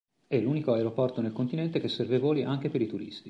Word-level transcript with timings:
È 0.25 0.35
l'unico 0.39 0.73
aeroporto 0.73 1.21
nel 1.21 1.31
continente 1.31 1.79
che 1.79 1.87
serve 1.87 2.17
voli 2.17 2.41
anche 2.41 2.69
per 2.71 2.81
i 2.81 2.87
turisti. 2.87 3.19